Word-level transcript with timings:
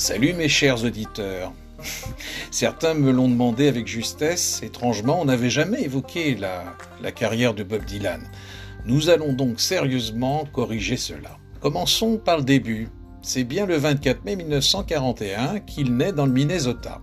Salut 0.00 0.32
mes 0.32 0.48
chers 0.48 0.82
auditeurs. 0.82 1.52
Certains 2.50 2.94
me 2.94 3.10
l'ont 3.10 3.28
demandé 3.28 3.68
avec 3.68 3.86
justesse. 3.86 4.62
Étrangement, 4.62 5.20
on 5.20 5.26
n'avait 5.26 5.50
jamais 5.50 5.82
évoqué 5.82 6.36
la, 6.36 7.12
carrière 7.12 7.52
de 7.52 7.62
Bob 7.62 7.84
Dylan. 7.84 8.22
Nous 8.86 9.10
allons 9.10 9.34
donc 9.34 9.60
sérieusement 9.60 10.46
corriger 10.54 10.96
cela. 10.96 11.36
Commençons 11.60 12.16
par 12.16 12.38
le 12.38 12.44
début. 12.44 12.88
C'est 13.20 13.44
bien 13.44 13.66
le 13.66 13.76
24 13.76 14.24
mai 14.24 14.36
1941 14.36 15.60
qu'il 15.60 15.94
naît 15.94 16.12
dans 16.12 16.24
le 16.24 16.32
Minnesota. 16.32 17.02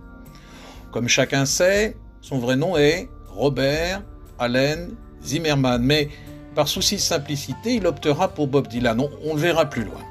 Comme 0.90 1.06
chacun 1.06 1.46
sait, 1.46 1.96
son 2.20 2.40
vrai 2.40 2.56
nom 2.56 2.76
est 2.76 3.08
Robert 3.28 4.02
Allen 4.40 4.90
Zimmerman, 5.22 5.80
mais 5.80 6.08
par 6.56 6.66
souci 6.66 6.96
de 6.96 7.00
simplicité, 7.00 7.74
il 7.76 7.86
optera 7.86 8.26
pour 8.26 8.48
Bob 8.48 8.66
Dylan. 8.66 9.00
On 9.24 9.34
le 9.34 9.40
verra 9.40 9.66
plus 9.66 9.84
loin. 9.84 10.02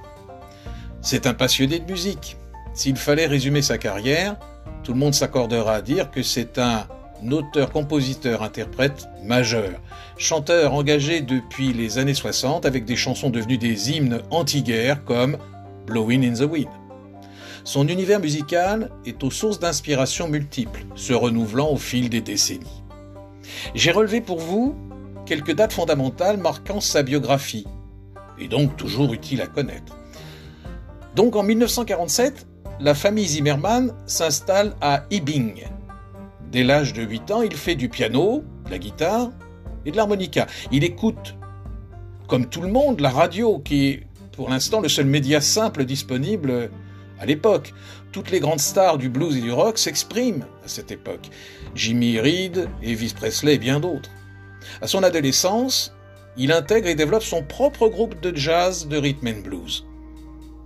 C'est 1.01 1.27
un 1.27 1.33
passionné 1.33 1.79
de 1.79 1.91
musique. 1.91 2.37
S'il 2.77 2.95
fallait 2.95 3.25
résumer 3.25 3.63
sa 3.63 3.79
carrière, 3.79 4.35
tout 4.83 4.93
le 4.93 4.99
monde 4.99 5.15
s'accordera 5.15 5.73
à 5.73 5.81
dire 5.81 6.11
que 6.11 6.21
c'est 6.21 6.59
un 6.59 6.85
auteur, 7.31 7.71
compositeur, 7.71 8.43
interprète 8.43 9.07
majeur, 9.23 9.81
chanteur 10.19 10.75
engagé 10.75 11.21
depuis 11.21 11.73
les 11.73 11.97
années 11.97 12.13
60 12.13 12.67
avec 12.67 12.85
des 12.85 12.95
chansons 12.95 13.31
devenues 13.31 13.57
des 13.57 13.89
hymnes 13.89 14.21
anti-guerre 14.29 15.03
comme 15.05 15.39
Blowing 15.87 16.23
in 16.23 16.35
the 16.35 16.47
Wind. 16.47 16.69
Son 17.63 17.87
univers 17.87 18.19
musical 18.19 18.91
est 19.07 19.23
aux 19.23 19.31
sources 19.31 19.57
d'inspiration 19.57 20.27
multiples, 20.27 20.85
se 20.93 21.13
renouvelant 21.13 21.71
au 21.71 21.77
fil 21.77 22.11
des 22.11 22.21
décennies. 22.21 22.83
J'ai 23.73 23.91
relevé 23.91 24.21
pour 24.21 24.37
vous 24.37 24.75
quelques 25.25 25.55
dates 25.55 25.73
fondamentales 25.73 26.37
marquant 26.37 26.79
sa 26.79 27.01
biographie, 27.01 27.65
et 28.37 28.47
donc 28.47 28.77
toujours 28.77 29.15
utile 29.15 29.41
à 29.41 29.47
connaître. 29.47 29.97
Donc 31.15 31.35
en 31.35 31.41
1947, 31.41 32.45
la 32.79 32.93
famille 32.93 33.27
Zimmerman 33.27 33.93
s'installe 34.05 34.75
à 34.81 35.05
Ibing. 35.09 35.63
Dès 36.51 36.63
l'âge 36.63 36.93
de 36.93 37.01
8 37.01 37.31
ans, 37.31 37.41
il 37.41 37.55
fait 37.55 37.75
du 37.75 37.89
piano, 37.89 38.43
de 38.65 38.71
la 38.71 38.77
guitare 38.77 39.31
et 39.85 39.91
de 39.91 39.97
l'harmonica. 39.97 40.47
Il 40.71 40.83
écoute, 40.83 41.35
comme 42.27 42.47
tout 42.47 42.61
le 42.61 42.69
monde, 42.69 42.99
la 42.99 43.09
radio, 43.09 43.59
qui 43.59 43.87
est 43.87 44.07
pour 44.31 44.49
l'instant 44.49 44.79
le 44.79 44.89
seul 44.89 45.07
média 45.07 45.41
simple 45.41 45.85
disponible 45.85 46.69
à 47.19 47.25
l'époque. 47.25 47.73
Toutes 48.11 48.29
les 48.31 48.39
grandes 48.39 48.59
stars 48.59 48.97
du 48.97 49.09
blues 49.09 49.35
et 49.35 49.41
du 49.41 49.51
rock 49.51 49.77
s'expriment 49.77 50.45
à 50.63 50.67
cette 50.67 50.91
époque. 50.91 51.29
Jimmy 51.75 52.19
Reed, 52.19 52.69
Elvis 52.83 53.13
Presley 53.15 53.55
et 53.55 53.59
bien 53.59 53.79
d'autres. 53.79 54.11
À 54.81 54.87
son 54.87 55.03
adolescence, 55.03 55.93
il 56.37 56.51
intègre 56.51 56.87
et 56.87 56.95
développe 56.95 57.23
son 57.23 57.43
propre 57.43 57.87
groupe 57.87 58.19
de 58.21 58.35
jazz 58.35 58.87
de 58.87 58.97
rhythm 58.97 59.27
and 59.27 59.41
blues. 59.43 59.83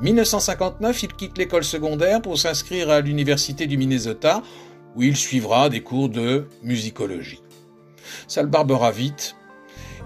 1959, 0.01 1.03
il 1.03 1.13
quitte 1.13 1.37
l'école 1.37 1.63
secondaire 1.63 2.21
pour 2.21 2.39
s'inscrire 2.39 2.89
à 2.89 3.01
l'université 3.01 3.67
du 3.67 3.77
Minnesota, 3.77 4.41
où 4.95 5.03
il 5.03 5.15
suivra 5.15 5.69
des 5.69 5.81
cours 5.81 6.09
de 6.09 6.47
musicologie. 6.63 7.43
Ça 8.27 8.43
barbera 8.43 8.91
vite. 8.91 9.35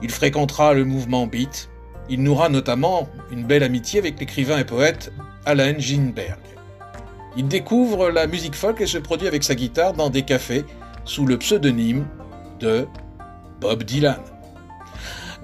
Il 0.02 0.12
fréquentera 0.12 0.74
le 0.74 0.84
mouvement 0.84 1.28
beat. 1.28 1.70
Il 2.10 2.24
nourra 2.24 2.50
notamment 2.50 3.08
une 3.32 3.46
belle 3.46 3.64
amitié 3.64 4.00
avec 4.00 4.20
l'écrivain 4.20 4.60
et 4.60 4.66
poète 4.66 5.14
Allen 5.46 5.80
Ginsberg. 5.80 6.40
Il 7.38 7.48
découvre 7.48 8.10
la 8.10 8.28
musique 8.28 8.56
folk 8.56 8.82
et 8.82 8.88
se 8.88 8.98
produit 8.98 9.28
avec 9.28 9.44
sa 9.44 9.56
guitare 9.56 9.94
dans 9.94 10.10
des 10.10 10.24
cafés 10.24 10.66
sous 11.06 11.26
le 11.26 11.38
pseudonyme 11.38 12.06
de 12.60 12.86
Bob 13.62 13.84
Dylan. 13.84 14.20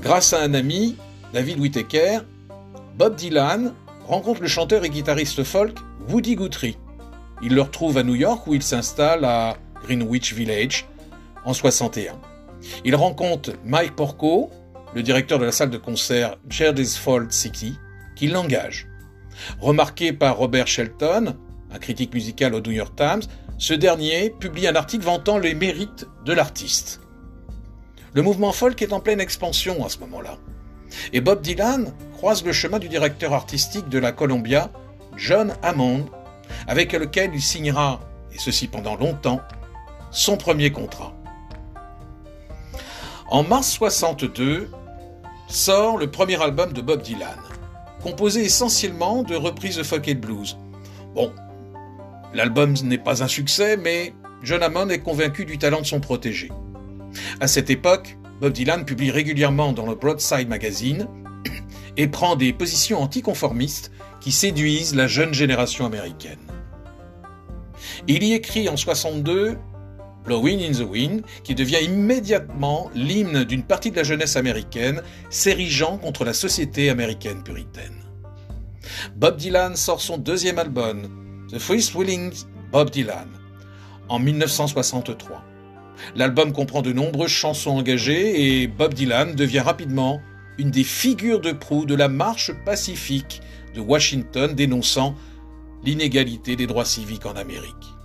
Grâce 0.02 0.34
à 0.34 0.42
un 0.42 0.54
ami, 0.54 0.98
David 1.34 1.60
Whittaker, 1.60 2.20
Bob 2.98 3.16
Dylan 3.16 3.74
rencontre 4.06 4.42
le 4.42 4.48
chanteur 4.48 4.84
et 4.84 4.90
guitariste 4.90 5.44
folk 5.44 5.78
Woody 6.10 6.36
Guthrie. 6.36 6.78
Il 7.42 7.56
le 7.56 7.62
retrouve 7.62 7.98
à 7.98 8.04
New 8.04 8.16
York 8.16 8.46
où 8.48 8.54
il 8.54 8.64
s'installe 8.64 9.26
à 9.26 9.58
Greenwich 9.84 10.34
Village 10.34 10.86
en 11.46 11.54
61. 11.54 12.20
Il 12.86 12.96
rencontre 12.96 13.54
Mike 13.66 13.96
Porco, 13.96 14.52
le 14.94 15.04
directeur 15.04 15.40
de 15.40 15.46
la 15.46 15.52
salle 15.52 15.70
de 15.70 15.78
concert 15.78 16.38
Ford 16.98 17.26
City, 17.30 17.76
qui 18.16 18.28
l'engage. 18.28 18.88
Remarqué 19.60 20.14
par 20.14 20.38
Robert 20.38 20.68
Shelton, 20.68 21.36
un 21.72 21.80
critique 21.80 22.14
musical 22.14 22.54
au 22.54 22.62
New 22.62 22.72
York 22.72 22.96
Times, 22.96 23.24
ce 23.58 23.74
dernier 23.74 24.30
publie 24.30 24.68
un 24.68 24.76
article 24.76 25.06
vantant 25.06 25.38
les 25.38 25.54
mérites 25.54 26.06
de 26.26 26.34
l'artiste. 26.34 27.00
Le 28.14 28.22
mouvement 28.22 28.52
folk 28.52 28.82
est 28.82 28.94
en 28.94 29.00
pleine 29.00 29.22
expansion 29.22 29.86
à 29.86 29.90
ce 29.90 30.00
moment-là. 30.00 30.38
Et 31.14 31.22
Bob 31.22 31.42
Dylan 31.42 31.94
croise 32.22 32.46
le 32.46 32.52
chemin 32.52 32.78
du 32.78 32.88
directeur 32.88 33.34
artistique 33.34 33.90
de 33.90 33.98
la 33.98 34.12
Columbia, 34.12 34.70
John 35.18 35.56
Hammond, 35.64 36.06
avec 36.68 36.94
lequel 36.94 37.32
il 37.34 37.42
signera, 37.42 38.00
et 38.32 38.38
ceci 38.38 38.68
pendant 38.68 38.96
longtemps, 38.96 39.42
son 40.12 40.38
premier 40.38 40.72
contrat. 40.72 41.16
En 43.28 43.42
mars 43.42 43.72
62, 43.72 44.70
sort 45.48 45.98
le 45.98 46.12
premier 46.12 46.40
album 46.40 46.74
de 46.74 46.82
Bob 46.82 47.02
Dylan, 47.02 47.40
composé 48.04 48.46
essentiellement 48.46 49.24
de 49.24 49.36
reprises 49.36 49.78
de 49.78 49.84
folk 49.84 50.08
et 50.08 50.14
blues. 50.14 50.60
Bon, 51.16 51.34
l'album 52.36 52.76
n'est 52.84 53.00
pas 53.00 53.24
un 53.24 53.28
succès, 53.28 53.78
mais 53.78 54.14
John 54.44 54.62
Hammond 54.62 54.90
est 54.90 55.00
convaincu 55.00 55.44
du 55.44 55.58
talent 55.58 55.82
de 55.82 55.88
son 55.88 56.00
protégé. 56.00 56.52
À 57.40 57.48
cette 57.48 57.72
époque, 57.72 58.16
Bob 58.40 58.54
Dylan 58.54 58.86
publie 58.86 59.10
régulièrement 59.10 59.74
dans 59.74 59.88
le 59.88 59.96
Broadside 59.96 60.50
Magazine 60.50 61.08
et 61.98 62.08
prend 62.08 62.36
des 62.36 62.54
positions 62.54 63.02
anticonformistes 63.02 63.92
qui 64.20 64.32
séduisent 64.32 64.96
la 64.96 65.08
jeune 65.08 65.34
génération 65.34 65.86
américaine. 65.86 66.40
Il 68.08 68.24
y 68.24 68.34
écrit 68.34 68.70
en 68.70 68.78
62 68.78 69.58
Blowing 70.24 70.62
in 70.62 70.72
the 70.74 70.88
Wind, 70.88 71.24
qui 71.44 71.56
devient 71.56 71.84
immédiatement 71.84 72.92
l'hymne 72.94 73.44
d'une 73.44 73.64
partie 73.64 73.90
de 73.90 73.96
la 73.96 74.04
jeunesse 74.04 74.36
américaine 74.36 75.02
s'érigeant 75.30 75.98
contre 75.98 76.24
la 76.24 76.34
société 76.34 76.90
américaine 76.90 77.42
puritaine. 77.42 78.04
Bob 79.16 79.38
Dylan 79.38 79.76
sort 79.76 80.02
son 80.02 80.18
deuxième 80.18 80.60
album, 80.60 81.48
The 81.52 81.60
First 81.60 81.96
Willing 81.96 82.34
Bob 82.72 82.92
Dylan, 82.92 83.28
en 84.10 84.20
1963. 84.20 85.44
L'album 86.16 86.52
comprend 86.52 86.82
de 86.82 86.94
nombreuses 86.94 87.32
chansons 87.32 87.72
engagées 87.72 88.62
et 88.62 88.68
Bob 88.68 88.94
Dylan 88.94 89.36
devient 89.36 89.60
rapidement 89.60 90.22
une 90.62 90.70
des 90.70 90.84
figures 90.84 91.42
de 91.42 91.54
proue 91.54 91.86
de 91.86 91.96
la 91.96 92.08
marche 92.08 92.52
pacifique 92.66 93.42
de 93.74 93.82
Washington 93.82 94.54
dénonçant 94.54 95.16
l'inégalité 95.84 96.56
des 96.56 96.68
droits 96.68 96.86
civiques 96.86 97.26
en 97.26 97.34
Amérique. 97.34 97.96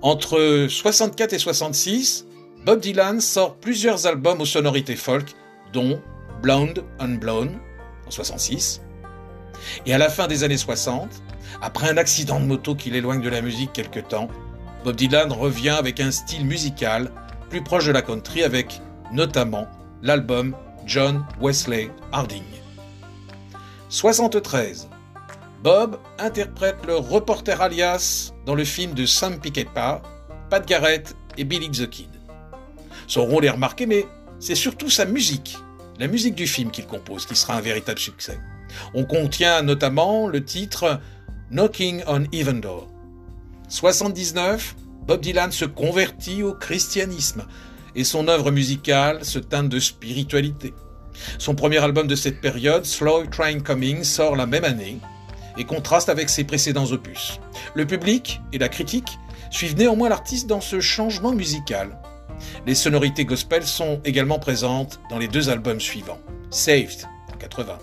Entre 0.00 0.66
64 0.66 1.34
et 1.34 1.38
66, 1.38 2.24
Bob 2.64 2.80
Dylan 2.80 3.20
sort 3.20 3.56
plusieurs 3.56 4.06
albums 4.06 4.40
aux 4.40 4.46
sonorités 4.46 4.96
folk, 4.96 5.34
dont 5.74 6.00
Blonde 6.40 6.86
Unblown 7.00 7.58
en 8.06 8.10
66. 8.10 8.80
Et 9.84 9.92
à 9.92 9.98
la 9.98 10.08
fin 10.08 10.26
des 10.26 10.42
années 10.42 10.56
60, 10.56 11.10
après 11.60 11.90
un 11.90 11.98
accident 11.98 12.40
de 12.40 12.46
moto 12.46 12.74
qui 12.74 12.88
l'éloigne 12.88 13.20
de 13.20 13.28
la 13.28 13.42
musique 13.42 13.74
quelque 13.74 14.00
temps, 14.00 14.28
Bob 14.84 14.96
Dylan 14.96 15.30
revient 15.32 15.76
avec 15.78 16.00
un 16.00 16.10
style 16.10 16.46
musical 16.46 17.12
plus 17.50 17.62
proche 17.62 17.84
de 17.84 17.92
la 17.92 18.00
country 18.00 18.42
avec 18.42 18.80
notamment 19.12 19.68
l'album 20.02 20.54
John 20.86 21.24
Wesley 21.40 21.90
Harding. 22.12 22.44
73. 23.88 24.88
Bob 25.62 25.98
interprète 26.18 26.86
le 26.86 26.96
reporter 26.96 27.60
alias 27.60 28.32
dans 28.46 28.54
le 28.54 28.64
film 28.64 28.94
de 28.94 29.04
Sam 29.04 29.38
Peckinpah, 29.38 30.02
Pat 30.48 30.66
Garrett 30.66 31.14
et 31.36 31.44
Billy 31.44 31.70
the 31.70 31.88
Kid. 31.88 32.08
Son 33.06 33.26
rôle 33.26 33.44
est 33.44 33.50
remarqué, 33.50 33.86
mais 33.86 34.06
c'est 34.38 34.54
surtout 34.54 34.88
sa 34.88 35.04
musique, 35.04 35.58
la 35.98 36.06
musique 36.06 36.34
du 36.34 36.46
film 36.46 36.70
qu'il 36.70 36.86
compose, 36.86 37.26
qui 37.26 37.36
sera 37.36 37.54
un 37.54 37.60
véritable 37.60 37.98
succès. 37.98 38.38
On 38.94 39.04
contient 39.04 39.62
notamment 39.62 40.28
le 40.28 40.44
titre 40.44 41.00
Knocking 41.50 42.02
on 42.06 42.24
Even 42.32 42.60
Door. 42.60 42.88
79, 43.68 44.76
Bob 45.06 45.20
Dylan 45.20 45.52
se 45.52 45.64
convertit 45.64 46.42
au 46.42 46.54
christianisme 46.54 47.44
et 47.94 48.04
son 48.04 48.28
œuvre 48.28 48.50
musicale 48.50 49.24
se 49.24 49.38
teinte 49.38 49.68
de 49.68 49.80
spiritualité. 49.80 50.74
Son 51.38 51.54
premier 51.54 51.78
album 51.78 52.06
de 52.06 52.14
cette 52.14 52.40
période, 52.40 52.84
Slow 52.84 53.26
Train 53.26 53.60
Coming, 53.60 54.04
sort 54.04 54.36
la 54.36 54.46
même 54.46 54.64
année 54.64 54.98
et 55.58 55.64
contraste 55.64 56.08
avec 56.08 56.28
ses 56.30 56.44
précédents 56.44 56.92
opus. 56.92 57.40
Le 57.74 57.86
public 57.86 58.40
et 58.52 58.58
la 58.58 58.68
critique 58.68 59.18
suivent 59.50 59.76
néanmoins 59.76 60.08
l'artiste 60.08 60.46
dans 60.46 60.60
ce 60.60 60.80
changement 60.80 61.32
musical. 61.32 61.98
Les 62.66 62.74
sonorités 62.74 63.24
gospel 63.24 63.64
sont 63.64 64.00
également 64.04 64.38
présentes 64.38 65.00
dans 65.10 65.18
les 65.18 65.28
deux 65.28 65.50
albums 65.50 65.80
suivants. 65.80 66.20
Saved, 66.50 67.06
80. 67.38 67.78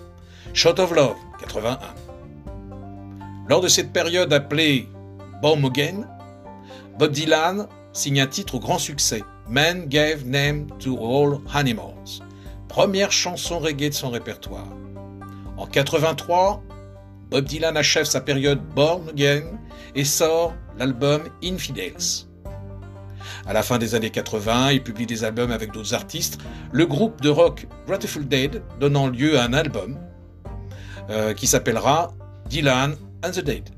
Shot 0.54 0.80
of 0.80 0.92
Love, 0.92 1.18
81. 1.40 1.80
Lors 3.48 3.62
de 3.62 3.68
cette 3.68 3.94
période 3.94 4.34
appelée 4.34 4.90
Bomb 5.42 5.66
Again, 5.66 6.08
Bob 6.98 7.12
Dylan 7.12 7.68
signe 7.94 8.22
un 8.22 8.28
titre 8.28 8.56
au 8.56 8.60
grand 8.60 8.80
succès, 8.80 9.24
Man 9.50 9.88
Gave 9.88 10.26
Name 10.26 10.68
to 10.80 10.98
All 10.98 11.40
Animals, 11.54 12.22
première 12.68 13.14
chanson 13.14 13.60
reggae 13.60 13.90
de 13.90 13.94
son 13.94 14.10
répertoire. 14.10 14.68
En 15.56 15.66
83, 15.66 16.62
Bob 17.32 17.46
Dylan 17.46 17.78
achève 17.78 18.04
sa 18.04 18.20
période 18.20 18.60
Born 18.76 19.08
Again 19.10 19.44
et 19.96 20.04
sort 20.04 20.54
l'album 20.78 21.24
Infidels. 21.42 22.28
À 23.46 23.54
la 23.54 23.64
fin 23.64 23.78
des 23.78 23.96
années 23.96 24.10
80, 24.10 24.72
il 24.72 24.84
publie 24.84 25.06
des 25.06 25.24
albums 25.24 25.52
avec 25.52 25.72
d'autres 25.72 25.94
artistes, 25.94 26.40
le 26.74 26.86
groupe 26.86 27.22
de 27.22 27.30
rock 27.30 27.68
Grateful 27.88 28.28
Dead 28.28 28.62
donnant 28.82 29.08
lieu 29.08 29.40
à 29.40 29.44
un 29.44 29.54
album 29.54 29.98
euh, 31.10 31.34
qui 31.34 31.48
s'appellera 31.48 32.14
Dylan 32.50 32.96
and 33.24 33.32
the 33.32 33.40
Dead. 33.40 33.70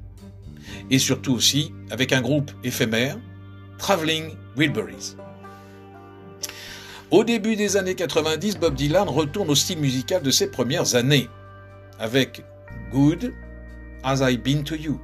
Et 0.89 0.98
surtout 0.98 1.33
aussi 1.33 1.71
avec 1.92 2.12
un 2.12 2.21
groupe 2.21 2.51
éphémère, 2.63 3.18
Traveling 3.77 4.31
Wilburys. 4.57 5.16
Au 7.11 7.23
début 7.23 7.56
des 7.56 7.75
années 7.75 7.95
90, 7.95 8.59
Bob 8.59 8.75
Dylan 8.75 9.09
retourne 9.09 9.50
au 9.50 9.56
style 9.56 9.79
musical 9.79 10.21
de 10.21 10.29
ses 10.29 10.51
premières 10.51 10.94
années, 10.94 11.27
avec 11.97 12.44
Good 12.91 13.33
As 14.03 14.21
I 14.21 14.38
Been 14.38 14.63
to 14.63 14.75
You 14.75 15.01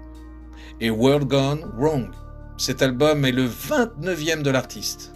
et 0.80 0.92
World 0.92 1.28
Gone 1.28 1.66
Wrong. 1.76 2.12
Cet 2.58 2.84
album 2.84 3.26
est 3.26 3.32
le 3.32 3.48
29e 3.48 4.44
de 4.44 4.52
l'artiste. 4.52 5.14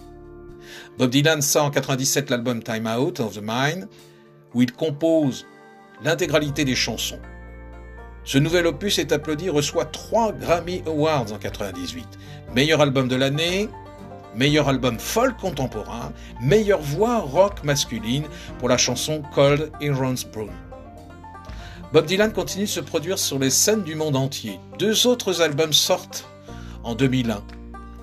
Bob 0.97 1.11
Dylan 1.11 1.43
sort 1.43 1.65
en 1.65 1.69
97 1.69 2.31
l'album 2.31 2.63
Time 2.63 2.87
Out 2.87 3.19
of 3.19 3.35
the 3.35 3.43
Mind, 3.43 3.87
où 4.55 4.63
il 4.63 4.73
compose 4.73 5.45
l'intégralité 6.03 6.65
des 6.65 6.75
chansons. 6.75 7.19
Ce 8.23 8.39
nouvel 8.39 8.65
opus 8.65 8.97
est 8.97 9.11
applaudi 9.11 9.51
reçoit 9.51 9.85
3 9.85 10.31
Grammy 10.33 10.81
Awards 10.87 11.31
en 11.31 11.37
98. 11.37 12.07
Meilleur 12.55 12.81
album 12.81 13.07
de 13.07 13.15
l'année, 13.15 13.69
meilleur 14.35 14.69
album 14.69 14.99
folk 14.99 15.37
contemporain, 15.37 16.11
meilleure 16.41 16.81
voix 16.81 17.19
rock 17.19 17.63
masculine 17.63 18.25
pour 18.59 18.69
la 18.69 18.77
chanson 18.77 19.21
Cold 19.33 19.71
in 19.81 19.93
Broom. 19.93 20.51
Bob 21.91 22.05
Dylan 22.05 22.31
continue 22.31 22.65
de 22.65 22.69
se 22.69 22.79
produire 22.79 23.17
sur 23.17 23.39
les 23.39 23.49
scènes 23.49 23.83
du 23.83 23.95
monde 23.95 24.15
entier. 24.15 24.59
Deux 24.77 25.07
autres 25.07 25.41
albums 25.41 25.73
sortent 25.73 26.29
en 26.83 26.93
2001. 26.93 27.41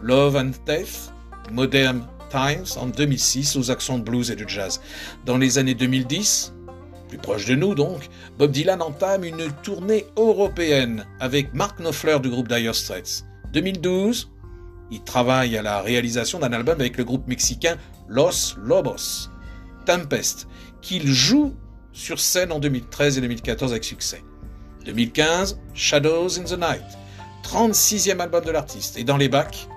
Love 0.02 0.36
and 0.36 0.50
Death, 0.66 1.12
Modern 1.52 2.04
Times 2.28 2.66
en 2.76 2.86
2006 2.86 3.56
aux 3.56 3.70
accents 3.70 3.98
de 3.98 4.02
blues 4.02 4.30
et 4.30 4.36
de 4.36 4.48
jazz. 4.48 4.80
Dans 5.24 5.38
les 5.38 5.58
années 5.58 5.74
2010, 5.74 6.52
plus 7.08 7.18
proche 7.18 7.46
de 7.46 7.54
nous 7.54 7.76
donc, 7.76 8.08
Bob 8.38 8.50
Dylan 8.50 8.82
entame 8.82 9.22
une 9.22 9.52
tournée 9.62 10.06
européenne 10.16 11.06
avec 11.20 11.54
Mark 11.54 11.78
Knopfler 11.78 12.18
du 12.20 12.28
groupe 12.28 12.48
Dire 12.48 12.74
Straits. 12.74 13.24
2012, 13.52 14.30
il 14.90 15.02
travaille 15.02 15.56
à 15.56 15.62
la 15.62 15.80
réalisation 15.80 16.38
d'un 16.38 16.52
album 16.52 16.80
avec 16.80 16.96
le 16.96 17.04
groupe 17.04 17.26
mexicain 17.26 17.76
Los 18.08 18.56
Lobos, 18.56 19.30
Tempest, 19.84 20.48
qu'il 20.80 21.06
joue 21.08 21.54
sur 21.92 22.20
scène 22.20 22.52
en 22.52 22.58
2013 22.58 23.18
et 23.18 23.20
2014 23.20 23.72
avec 23.72 23.84
succès. 23.84 24.22
2015, 24.84 25.58
Shadows 25.74 26.38
in 26.38 26.44
the 26.44 26.58
Night, 26.58 26.84
36e 27.42 28.20
album 28.20 28.44
de 28.44 28.50
l'artiste, 28.50 28.98
et 28.98 29.04
dans 29.04 29.16
les 29.16 29.28
bacs, 29.28 29.68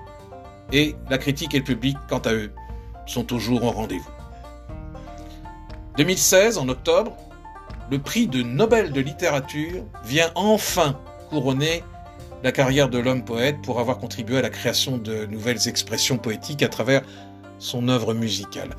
et 0.72 0.94
la 1.08 1.18
critique 1.18 1.54
et 1.54 1.58
le 1.58 1.64
public, 1.64 1.96
quant 2.08 2.20
à 2.20 2.32
eux, 2.32 2.52
sont 3.06 3.24
toujours 3.24 3.64
au 3.64 3.70
rendez-vous. 3.70 4.10
2016, 5.96 6.58
en 6.58 6.68
octobre, 6.68 7.16
le 7.90 7.98
prix 7.98 8.28
de 8.28 8.42
Nobel 8.42 8.92
de 8.92 9.00
littérature 9.00 9.84
vient 10.04 10.30
enfin 10.36 11.00
couronner 11.28 11.82
la 12.42 12.52
carrière 12.52 12.88
de 12.88 12.98
l'homme 12.98 13.24
poète 13.24 13.56
pour 13.62 13.80
avoir 13.80 13.98
contribué 13.98 14.38
à 14.38 14.42
la 14.42 14.50
création 14.50 14.98
de 14.98 15.26
nouvelles 15.26 15.68
expressions 15.68 16.18
poétiques 16.18 16.62
à 16.62 16.68
travers 16.68 17.02
son 17.58 17.88
œuvre 17.88 18.14
musicale. 18.14 18.70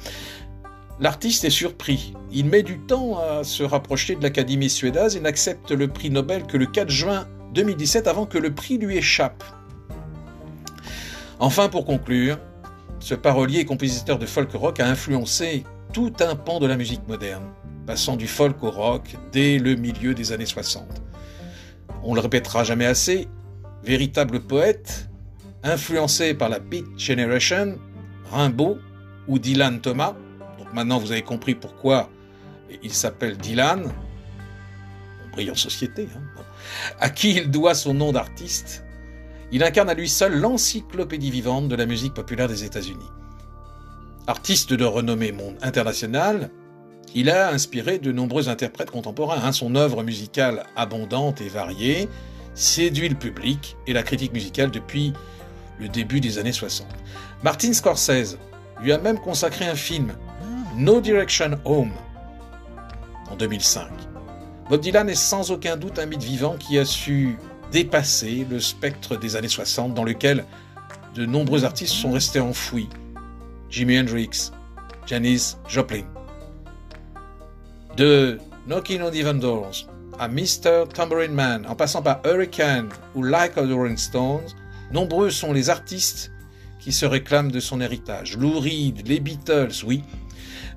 L'artiste 1.00 1.46
est 1.46 1.50
surpris. 1.50 2.14
Il 2.32 2.46
met 2.46 2.64
du 2.64 2.80
temps 2.80 3.20
à 3.20 3.44
se 3.44 3.64
rapprocher 3.64 4.16
de 4.16 4.24
l'Académie 4.24 4.70
suédoise 4.70 5.16
et 5.16 5.20
n'accepte 5.20 5.72
le 5.72 5.88
prix 5.88 6.10
Nobel 6.10 6.44
que 6.44 6.58
le 6.58 6.66
4 6.66 6.90
juin 6.90 7.28
2017 7.54 8.08
avant 8.08 8.26
que 8.26 8.38
le 8.38 8.54
prix 8.54 8.78
lui 8.78 8.98
échappe. 8.98 9.44
Enfin, 11.40 11.70
pour 11.70 11.86
conclure, 11.86 12.38
ce 13.00 13.16
parolier 13.16 13.60
et 13.60 13.66
compositeur 13.66 14.20
de 14.20 14.28
folk 14.28 14.52
rock 14.54 14.80
a 14.80 14.88
influencé 14.88 15.64
tout 15.92 16.14
un 16.20 16.36
pan 16.36 16.60
de 16.60 16.68
la 16.68 16.78
musique 16.78 17.08
moderne, 17.08 17.46
passant 17.88 18.16
du 18.16 18.28
folk 18.28 18.62
au 18.64 18.70
rock 18.70 19.16
dès 19.32 19.58
le 19.58 19.76
milieu 19.76 20.14
des 20.14 20.32
années 20.32 20.46
60. 20.46 21.02
On 22.04 22.14
le 22.14 22.22
répétera 22.22 22.64
jamais 22.64 22.86
assez, 22.86 23.28
véritable 23.84 24.42
poète, 24.42 25.10
influencé 25.64 26.34
par 26.34 26.50
la 26.50 26.60
Beat 26.60 26.86
Generation, 26.98 27.78
Rimbaud 28.32 28.78
ou 29.28 29.40
Dylan 29.40 29.82
Thomas, 29.82 30.16
Maintenant, 30.74 31.00
vous 31.00 31.12
avez 31.12 31.22
compris 31.22 31.56
pourquoi 31.56 32.10
il 32.84 32.94
s'appelle 32.94 33.38
Dylan. 33.38 33.92
En 35.34 35.56
société. 35.56 36.10
Hein. 36.14 36.42
À 37.00 37.10
qui 37.10 37.32
il 37.32 37.50
doit 37.50 37.74
son 37.74 37.94
nom 37.94 38.12
d'artiste 38.12 38.84
Il 39.54 39.64
incarne 39.64 39.90
à 39.90 39.94
lui 39.94 40.10
seul 40.10 40.38
l'encyclopédie 40.38 41.32
vivante 41.32 41.70
de 41.70 41.76
la 41.76 41.86
musique 41.86 42.14
populaire 42.14 42.50
des 42.50 42.66
États-Unis. 42.66 43.10
Artiste 44.28 44.74
de 44.74 44.84
renommée 44.84 45.32
monde 45.32 45.56
internationale, 45.62 46.52
il 47.16 47.30
a 47.30 47.50
inspiré 47.50 47.98
de 47.98 48.12
nombreux 48.12 48.50
interprètes 48.50 48.92
contemporains. 48.92 49.42
Hein. 49.42 49.54
Son 49.54 49.76
œuvre 49.76 50.04
musicale 50.04 50.66
abondante 50.76 51.40
et 51.40 51.48
variée 51.48 52.10
séduit 52.54 53.10
le 53.10 53.16
public 53.16 53.78
et 53.88 53.94
la 53.94 54.04
critique 54.04 54.34
musicale 54.34 54.72
depuis 54.72 55.14
le 55.80 55.88
début 55.90 56.20
des 56.20 56.38
années 56.38 56.52
60. 56.52 56.88
Martin 57.44 57.74
Scorsese 57.74 58.38
lui 58.82 58.92
a 58.92 58.98
même 58.98 59.20
consacré 59.20 59.66
un 59.66 59.76
film 59.76 60.14
No 60.76 61.02
Direction 61.02 61.60
Home 61.66 61.92
en 63.30 63.36
2005. 63.36 63.88
Bob 64.70 64.82
Dylan 64.82 65.10
est 65.10 65.16
sans 65.16 65.52
aucun 65.52 65.76
doute 65.76 66.00
un 66.00 66.06
mythe 66.06 66.24
vivant 66.24 66.56
qui 66.58 66.78
a 66.78 66.86
su 66.86 67.38
dépasser 67.72 68.46
le 68.50 68.60
spectre 68.60 69.18
des 69.18 69.36
années 69.36 69.48
60 69.48 69.94
dans 69.94 70.04
lequel 70.04 70.46
de 71.16 71.26
nombreux 71.26 71.66
artistes 71.66 71.94
sont 71.94 72.12
restés 72.12 72.40
enfouis. 72.40 72.90
Jimi 73.70 74.00
Hendrix, 74.00 74.52
Janis 75.06 75.56
Joplin. 75.68 76.04
De 77.98 78.40
Knocking 78.68 79.02
on 79.02 79.12
Even 79.12 79.40
Doors 79.40 79.88
à 80.22 80.28
Mr. 80.28 80.84
Tambourine 80.94 81.34
Man, 81.34 81.66
en 81.68 81.74
passant 81.74 82.04
par 82.04 82.22
Hurricane 82.24 82.90
ou 83.16 83.24
Like 83.24 83.58
a 83.58 83.62
Rolling 83.62 83.98
Stones, 83.98 84.46
nombreux 84.92 85.32
sont 85.32 85.52
les 85.52 85.72
artistes 85.72 86.32
qui 86.80 86.92
se 86.92 87.08
réclament 87.08 87.52
de 87.52 87.60
son 87.60 87.82
héritage. 87.82 88.38
Lou 88.38 88.60
Reed, 88.60 89.08
les 89.08 89.20
Beatles, 89.20 89.84
oui, 89.84 90.04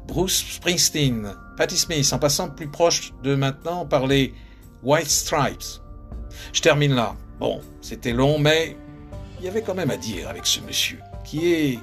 Bruce 0.09 0.43
Springsteen, 0.55 1.35
Patti 1.59 1.77
Smith, 1.77 2.11
en 2.15 2.19
passant 2.19 2.49
plus 2.49 2.69
proche 2.69 3.13
de 3.23 3.35
maintenant 3.35 3.85
par 3.85 4.07
les 4.07 4.33
White 4.83 5.11
Stripes. 5.11 5.83
Je 6.55 6.63
termine 6.63 6.95
là. 6.95 7.15
Bon, 7.39 7.61
c'était 7.83 8.15
long, 8.15 8.39
mais 8.39 8.79
il 9.41 9.45
y 9.45 9.49
avait 9.49 9.61
quand 9.61 9.75
même 9.75 9.91
à 9.91 9.99
dire 9.99 10.27
avec 10.27 10.47
ce 10.47 10.61
monsieur, 10.61 11.01
qui 11.23 11.53
est, 11.53 11.79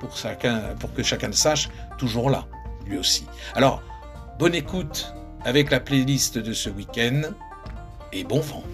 pour, 0.00 0.16
chacun, 0.16 0.74
pour 0.80 0.94
que 0.94 1.02
chacun 1.02 1.26
le 1.26 1.34
sache, 1.34 1.68
toujours 1.98 2.30
là, 2.30 2.46
lui 2.86 2.96
aussi. 2.96 3.26
Alors, 3.54 3.82
bonne 4.38 4.54
écoute 4.54 5.12
avec 5.46 5.70
la 5.70 5.78
playlist 5.78 6.38
de 6.38 6.52
ce 6.52 6.68
week-end, 6.68 7.22
et 8.12 8.24
bon 8.24 8.40
vent. 8.40 8.64